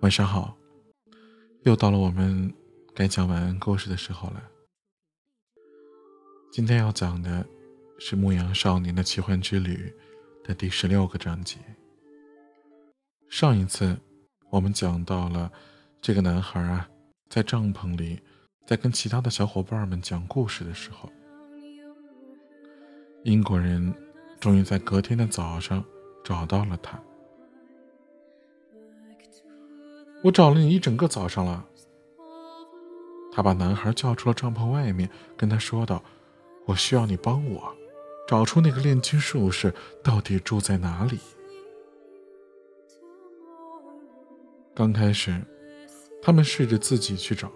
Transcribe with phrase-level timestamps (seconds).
[0.00, 0.56] 晚上好，
[1.64, 2.50] 又到了我们
[2.94, 4.42] 该讲晚安故事的时候了。
[6.50, 7.46] 今天要讲的
[7.98, 9.92] 是《牧羊少年的奇幻之旅》
[10.48, 11.58] 的第十六个章节。
[13.28, 13.94] 上一次
[14.48, 15.52] 我们讲到了
[16.00, 16.88] 这个男孩啊，
[17.28, 18.18] 在帐篷里，
[18.66, 21.12] 在跟其他的小伙伴们讲故事的时候，
[23.24, 23.94] 英国人
[24.40, 25.84] 终于在隔天的早上
[26.24, 26.98] 找到了他。
[30.22, 31.66] 我找了你一整个早上了。
[33.32, 36.02] 他把男孩叫出了帐篷外面，跟他说道
[36.66, 37.74] ：“我需要你帮我，
[38.26, 41.18] 找出那个炼金术士到底住在哪里。”
[44.74, 45.40] 刚开始，
[46.20, 47.50] 他们试着自己去找。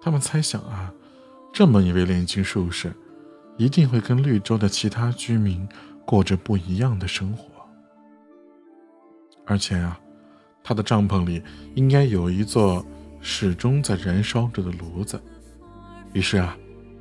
[0.00, 0.92] 他们猜想啊，
[1.52, 2.92] 这么一位炼金术士，
[3.58, 5.68] 一定会跟绿洲的其他居民
[6.06, 7.46] 过着不一样的生活，
[9.44, 9.98] 而且啊。
[10.64, 11.42] 他的帐篷里
[11.74, 12.84] 应该有一座
[13.20, 15.20] 始终在燃烧着的炉子，
[16.12, 16.56] 于是啊，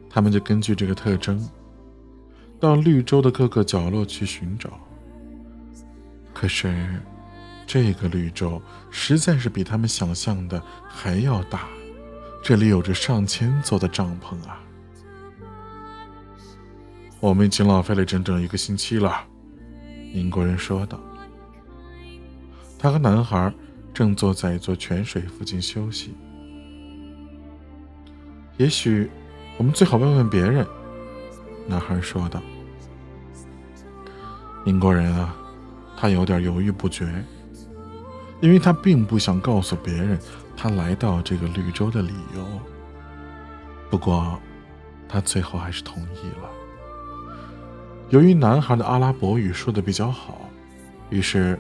[0.10, 1.48] 他们就根据这个特征，
[2.60, 4.80] 到绿洲的各个角落去寻找。
[6.34, 7.02] 可是，
[7.68, 11.68] 这个绿洲实在是比他们想象的还要大，
[12.44, 14.60] 这里有着上千座的帐篷啊！
[17.20, 19.24] 我们已经浪费了整整一个星期了，
[20.14, 21.00] 英国人说道。
[22.82, 23.54] 他和男孩
[23.94, 26.16] 正坐在一座泉水附近休息。
[28.58, 29.08] 也许
[29.58, 30.66] 我们最好问问别人，
[31.68, 32.42] 男孩说道。
[34.66, 35.36] 英国人啊，
[35.96, 37.24] 他有点犹豫不决，
[38.40, 40.18] 因为他并不想告诉别人
[40.58, 42.44] 他来到这个绿洲的理由。
[43.92, 44.40] 不过，
[45.08, 46.50] 他最后还是同意了。
[48.10, 50.50] 由于男孩的阿拉伯语说的比较好，
[51.12, 51.60] 于是。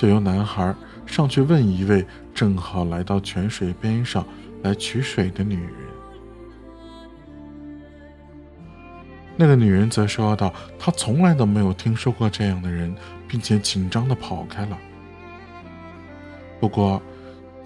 [0.00, 4.26] 就由男孩上去问一位正好来到泉水边上
[4.62, 5.74] 来取水的女人。
[9.36, 12.96] 那个女人则说道：“她从来都没有听说过这样的人，
[13.28, 14.78] 并且紧张的跑开了。
[16.58, 17.02] 不过，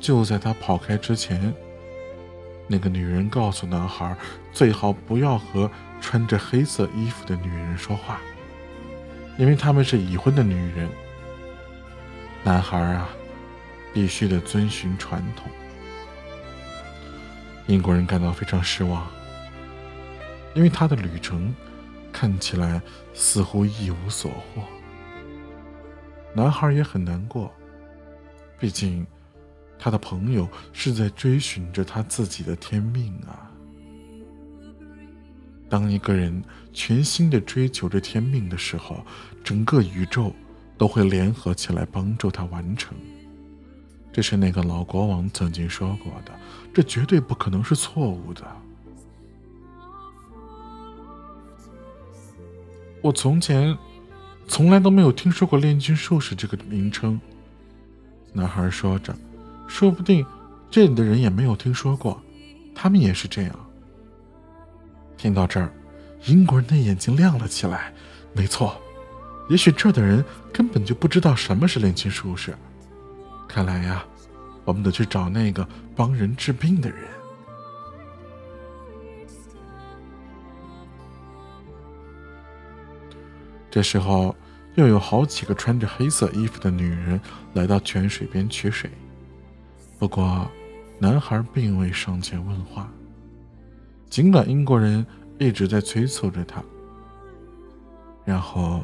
[0.01, 1.55] 就在她跑开之前，
[2.67, 4.17] 那个女人告诉男孩，
[4.53, 5.71] 最好不要和
[6.01, 8.21] 穿着黑色衣服的女人说话，
[9.39, 10.89] 因为他们是已婚的女人。”
[12.45, 13.09] 男孩啊，
[13.95, 15.51] 必须得遵循传统。
[17.67, 19.07] 英国人感到非常失望，
[20.55, 21.55] 因为他的旅程
[22.13, 22.83] 看起来
[23.15, 24.63] 似乎一无所获。
[26.35, 27.51] 男孩也很难过，
[28.59, 29.07] 毕竟
[29.79, 33.51] 他的朋友是在追寻着他自己的天命啊。
[35.71, 36.45] 当一个人
[36.75, 39.03] 全心的追求着天命的时候，
[39.43, 40.31] 整个宇宙。
[40.77, 42.97] 都会联合起来帮助他完成。
[44.13, 46.33] 这是那个老国王曾经说过的，
[46.73, 48.45] 这绝对不可能是错误的。
[53.01, 53.77] 我从前
[54.47, 57.21] 从来都没有听说过炼金术士这个名称。
[58.33, 59.15] 男孩说着，
[59.69, 60.25] 说不定
[60.71, 62.21] 这里的人也没有听说过，
[62.75, 63.55] 他们也是这样。
[65.17, 65.73] 听到这儿，
[66.27, 67.93] 英国人的眼睛亮了起来。
[68.33, 68.81] 没错。
[69.49, 72.57] 也许这的人根本就不知道什么是炼金术士。
[73.47, 74.03] 看来呀，
[74.65, 76.99] 我们得去找那个帮人治病的人。
[83.71, 84.35] 这时候，
[84.77, 87.21] 又有好几个穿着黑色衣服的女人
[87.53, 88.91] 来到泉水边取水。
[89.99, 90.51] 不过，
[90.99, 92.91] 男孩并未上前问话，
[94.09, 95.05] 尽管英国人
[95.39, 96.63] 一直在催促着他。
[98.25, 98.81] 然后。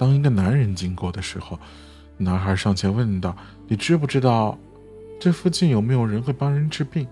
[0.00, 1.58] 当一个男人经过的时候，
[2.16, 3.36] 男孩上前问道
[3.68, 4.58] ：“你知不知道，
[5.20, 7.06] 这附近有没有人会帮人治病？”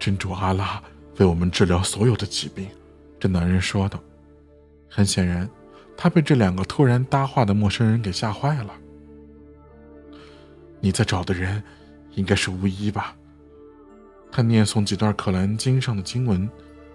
[0.00, 0.82] 真主阿拉
[1.18, 2.66] 为我们治疗所有的疾病，
[3.20, 4.00] 这男人说道。
[4.88, 5.46] 很显然，
[5.98, 8.72] 他被这两个突然搭话的陌生人给吓坏了。
[10.80, 11.62] 你在找的人，
[12.14, 13.14] 应该是巫医吧？
[14.32, 16.48] 他念诵几段《可兰经》上的经文，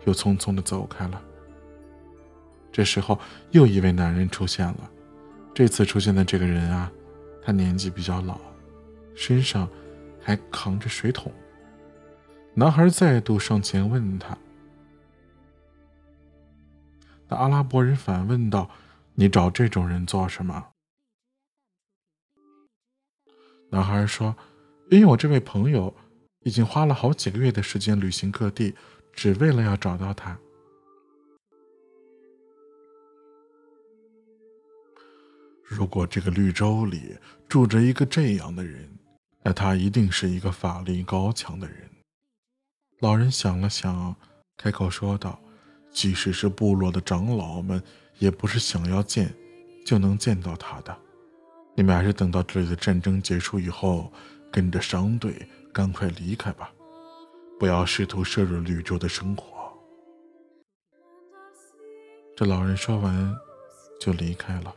[0.06, 1.22] 又匆匆的走开了。
[2.72, 3.20] 这时候，
[3.52, 4.90] 又一位男人出现了。
[5.54, 6.90] 这次出现的这个人啊，
[7.44, 8.40] 他年纪比较老，
[9.14, 9.68] 身上
[10.22, 11.32] 还扛着水桶。
[12.54, 14.38] 男孩再度上前问他，
[17.28, 18.70] 那阿拉伯人反问道
[19.16, 20.70] ：“你找这种人做什么？”
[23.72, 24.36] 男孩说
[24.92, 25.94] ：“因为我这位朋友
[26.42, 28.76] 已经花了好几个月的时间旅行各地，
[29.14, 30.38] 只为了要找到他。”
[35.64, 37.18] 如果这个绿洲里
[37.48, 38.90] 住着一个这样的人，
[39.44, 41.90] 那他一定是一个法力高强的人。
[43.00, 44.16] 老人想了想，
[44.58, 45.40] 开口说道
[45.92, 47.82] ：“即使是部落的长老们，
[48.20, 49.34] 也不是想要见
[49.86, 50.96] 就能见到他的。
[51.74, 54.12] 你们还是等到这里的战争结束以后，
[54.52, 56.70] 跟着商队赶快离开吧，
[57.58, 59.72] 不要试图涉入绿洲的生活。”
[62.38, 63.36] 这老人说完，
[64.02, 64.74] 就离开了。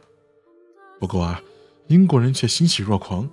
[1.00, 1.40] 不过啊，
[1.86, 3.28] 英国人却欣喜若狂，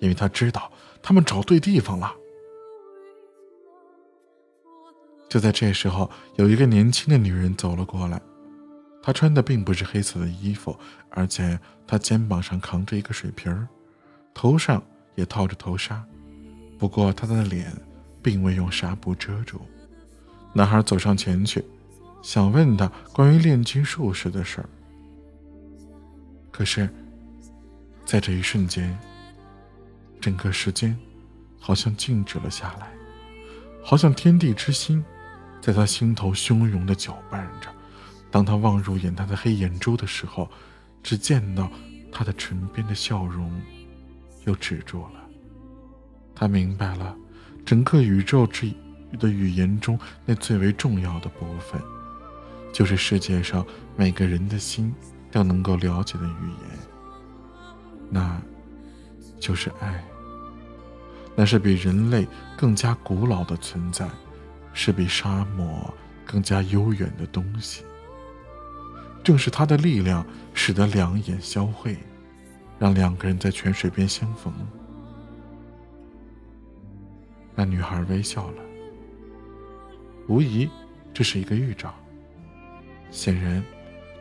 [0.00, 0.70] 因为他知道
[1.00, 2.12] 他们找对地方了。
[5.28, 8.20] 就在这时候，有一个年轻的女人走了过来，
[9.00, 10.76] 她穿的并不是黑色的衣服，
[11.10, 11.56] 而且
[11.86, 13.68] 她肩膀上扛着一个水瓶儿，
[14.34, 14.82] 头上
[15.14, 16.04] 也套着头纱，
[16.78, 17.72] 不过她的脸
[18.22, 19.60] 并未用纱布遮住。
[20.54, 21.64] 男孩走上前去，
[22.22, 24.68] 想问她关于炼金术士的事儿，
[26.58, 26.88] 可是。
[28.04, 28.98] 在这一瞬间，
[30.18, 30.98] 整个时间
[31.60, 32.90] 好像静止了下来，
[33.84, 35.04] 好像天地之心
[35.60, 37.68] 在他心头汹涌的搅拌着。
[38.30, 40.50] 当他望入眼他的黑眼珠的时候，
[41.02, 41.70] 只见到
[42.10, 43.52] 他的唇边的笑容
[44.46, 45.20] 又止住了。
[46.34, 47.14] 他明白了，
[47.62, 48.72] 整个宇宙之
[49.18, 51.78] 的语言中那最为重要的部分，
[52.72, 53.66] 就是世界上
[53.98, 54.94] 每个人的心
[55.30, 56.78] 都能够了解的语言。
[58.10, 58.40] 那，
[59.38, 60.04] 就是爱。
[61.36, 62.26] 那是比人类
[62.56, 64.08] 更加古老的存在，
[64.72, 65.94] 是比沙漠
[66.26, 67.84] 更加悠远的东西。
[69.22, 71.96] 正是它的力量，使得两眼相会，
[72.78, 74.52] 让两个人在泉水边相逢。
[77.54, 78.62] 那女孩微笑了，
[80.28, 80.68] 无疑
[81.12, 81.94] 这是一个预兆。
[83.10, 83.62] 显然，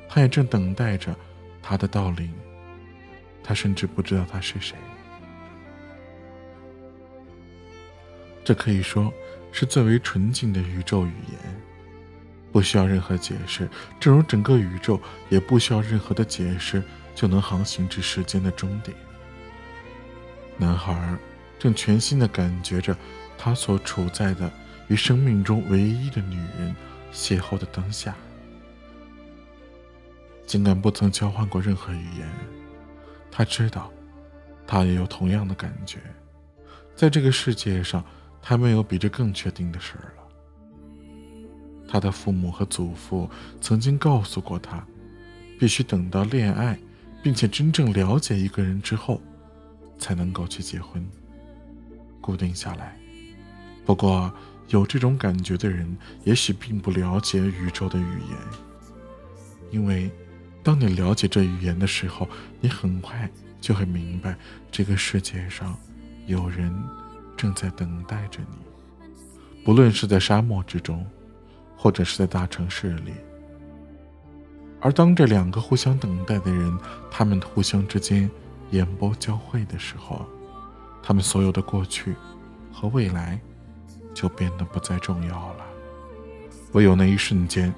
[0.07, 1.15] 他也正等待着
[1.61, 2.33] 他的到临。
[3.43, 4.75] 他甚至不知道他是谁，
[8.43, 9.13] 这可以说
[9.53, 11.61] 是最为纯净的宇宙语言，
[12.51, 13.69] 不需要任何解释。
[14.01, 14.99] 正如整个宇宙
[15.29, 16.83] 也不需要任何的解释
[17.15, 18.97] 就能航行至时间的终点。
[20.57, 21.17] 男孩
[21.57, 22.97] 正全心的感觉着
[23.37, 24.51] 他所处在的
[24.89, 26.75] 与生命中唯一的女人
[27.13, 28.13] 邂逅的当下，
[30.47, 32.27] 尽管不曾交换过任何语言。
[33.29, 33.91] 他知道，
[34.65, 35.99] 他也有同样的感觉。
[36.95, 38.03] 在这个世界上，
[38.41, 40.23] 他没有比这更确定的事儿了。
[41.87, 43.29] 他的父母和祖父
[43.61, 44.83] 曾经告诉过他，
[45.59, 46.79] 必须等到恋爱，
[47.21, 49.21] 并且真正了解一个人之后，
[49.99, 51.05] 才能够去结婚，
[52.21, 52.97] 固定下来。
[53.85, 54.33] 不过，
[54.69, 58.37] 有这种感觉的人，也许并不了解宇宙的语言，
[59.71, 60.09] 因为。
[60.67, 62.27] 当你了解这语言的时候，
[62.59, 63.29] 你很快
[63.61, 64.35] 就会明白，
[64.69, 65.73] 这个世界上
[66.25, 66.69] 有人
[67.37, 69.05] 正在等待着你，
[69.63, 71.07] 不论是在沙漠之中，
[71.77, 73.13] 或者是在大城市里。
[74.81, 76.77] 而当这两个互相等待的人，
[77.09, 78.29] 他们互相之间
[78.71, 80.25] 眼波交汇的时候，
[81.01, 82.13] 他们所有的过去
[82.73, 83.39] 和未来
[84.13, 85.65] 就变得不再重要了。
[86.73, 87.73] 唯有那一瞬间，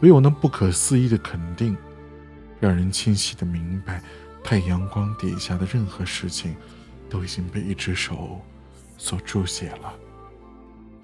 [0.00, 1.76] 唯有那不可思议的肯定。
[2.60, 4.02] 让人清晰的明白，
[4.44, 6.54] 太阳光底下的任何事情，
[7.08, 8.40] 都已经被一只手
[8.98, 9.94] 所注写了。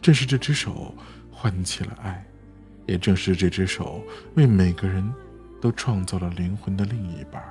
[0.03, 0.95] 正是这只手
[1.33, 2.25] 唤起了爱，
[2.85, 5.11] 也正是这只手为每个人
[5.61, 7.43] 都创造了灵魂的另一半。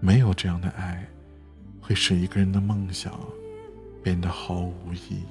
[0.00, 1.06] 没有这样的爱，
[1.80, 3.12] 会使一个人的梦想
[4.02, 5.24] 变得毫无意义。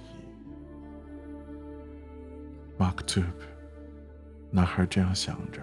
[2.77, 3.23] Mark Tube，
[4.51, 5.59] 男孩这样想着。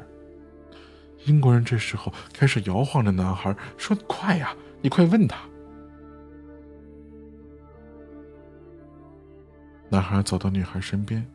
[1.26, 5.36] 英国人这时候开始摇晃着男孩，说：“快呀，你快问他。”
[9.90, 11.26] 男孩走到女孩身边，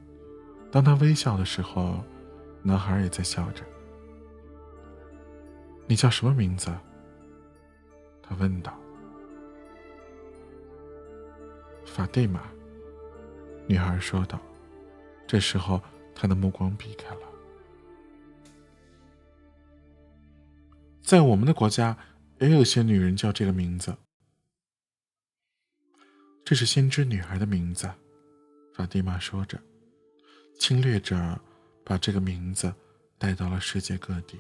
[0.72, 2.04] 当他微笑的时候，
[2.63, 3.63] 男孩也在笑着。
[5.88, 6.74] “你叫什么名字？”
[8.24, 8.74] 他问道。
[11.86, 12.42] “法蒂玛。”
[13.68, 14.39] 女孩说道。
[15.27, 15.82] 这时候，
[16.13, 17.22] 他的目光避开了。
[21.05, 21.95] 在我们的国家，
[22.39, 23.95] 也有些女人叫这个名字。
[26.43, 27.88] 这是先知女孩的名字，
[28.74, 29.62] 法蒂玛说着。
[30.59, 31.39] 侵略者
[31.83, 32.74] 把这个名字
[33.19, 34.39] 带到了世界各地。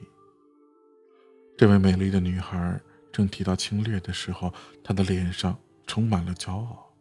[1.55, 2.81] 这位美丽的女孩
[3.11, 4.51] 正提到侵略的时候，
[4.83, 5.55] 她的脸上
[5.85, 6.91] 充满了骄傲。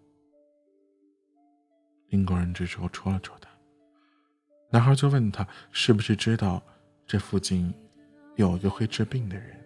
[2.11, 3.49] 英国人这时候戳了戳她，
[4.71, 6.63] 男孩就问她是不是知道
[7.07, 7.73] 这附近。
[8.37, 9.61] 有一个会治病的人。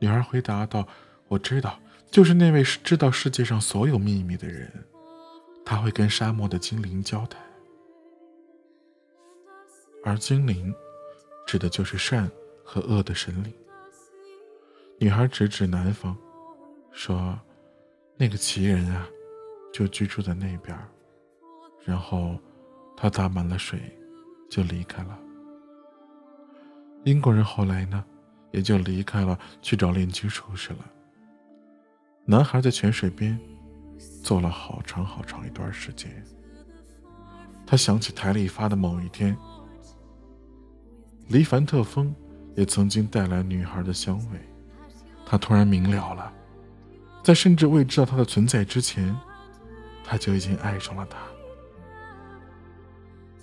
[0.00, 0.86] 女孩回答道
[1.28, 1.78] ：“我知道，
[2.10, 4.72] 就是那位知道世界上所有秘密的人，
[5.64, 7.42] 他会跟沙漠的精灵交谈。
[10.04, 10.72] 而精灵，
[11.46, 12.30] 指的就是善
[12.64, 13.52] 和恶的神灵。”
[15.00, 16.16] 女孩指指南方，
[16.90, 17.38] 说
[18.16, 19.08] ：“那个奇人啊，
[19.72, 20.76] 就居住在那边。
[21.84, 22.36] 然后，
[22.96, 23.80] 他打满了水。”
[24.48, 25.18] 就离开了。
[27.04, 28.04] 英国人后来呢？
[28.50, 30.78] 也就离开了，去找炼金术士了。
[32.24, 33.38] 男孩在泉水边
[34.22, 36.24] 坐了好长好长一段时间。
[37.66, 39.36] 他想起台里发的某一天，
[41.28, 42.14] 黎凡特风
[42.56, 44.40] 也曾经带来女孩的香味。
[45.26, 46.32] 他突然明了了，
[47.22, 49.14] 在甚至未知道她的存在之前，
[50.02, 51.18] 他就已经爱上了她。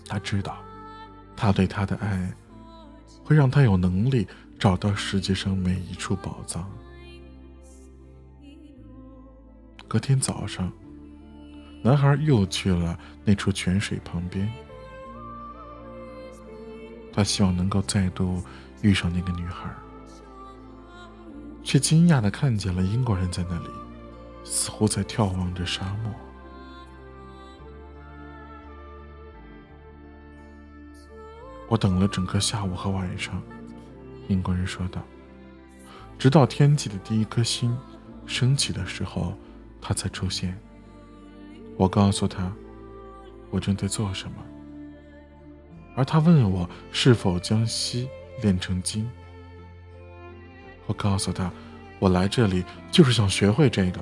[0.07, 0.57] 他知道，
[1.35, 2.33] 他对她的爱
[3.23, 4.27] 会让他有能力。
[4.57, 6.65] 找到世界上每一处宝藏。
[9.85, 10.71] 隔天早上，
[11.83, 14.49] 男孩又去了那处泉水旁边。
[17.11, 18.41] 他希望能够再度
[18.81, 19.69] 遇上那个女孩，
[21.61, 23.69] 却惊讶的看见了英国人在那里，
[24.45, 26.13] 似乎在眺望着沙漠。
[31.67, 33.41] 我等了整个下午和晚上。
[34.27, 35.03] 英国人说道
[36.17, 37.77] ：“直到天际的第一颗星
[38.25, 39.33] 升起的时候，
[39.79, 40.57] 他才出现。
[41.77, 42.51] 我告诉他，
[43.49, 44.37] 我正在做什么，
[45.95, 48.07] 而他问我是否将锡
[48.41, 49.09] 炼成金。
[50.87, 51.51] 我告诉他，
[51.99, 53.99] 我来这里就是想学会这个。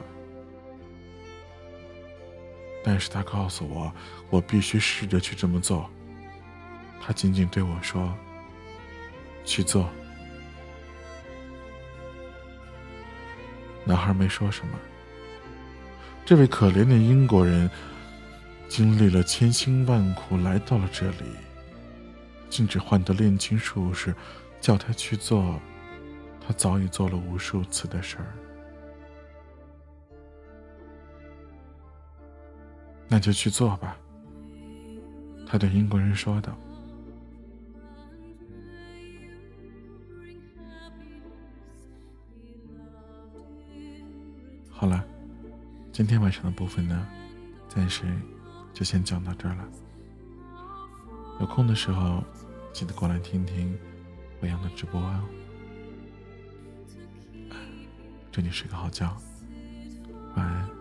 [2.84, 3.92] 但是他告诉我，
[4.30, 5.90] 我必须试着去这么做。
[7.06, 8.18] 他仅仅对我说
[9.44, 9.90] ：‘去做。’”
[13.84, 14.80] 男孩没说什么。
[16.24, 17.70] 这位可怜的英国人
[18.70, 21.26] 经历了千辛万苦来到了这里，
[22.50, 24.16] 竟只换得炼金术士
[24.62, 25.60] 叫他去做
[26.40, 28.34] 他早已做了无数次的事儿。
[33.10, 33.98] 那就去做吧，
[35.46, 36.58] 他对英国人说道。
[44.84, 45.02] 好了，
[45.94, 47.08] 今天晚上的部分呢，
[47.70, 48.04] 暂时
[48.74, 49.66] 就先讲到这儿了。
[51.40, 52.22] 有空的时候，
[52.74, 53.80] 记得过来听听
[54.42, 55.24] 未央的直播哦。
[58.30, 59.16] 祝你睡个好觉，
[60.36, 60.73] 晚安。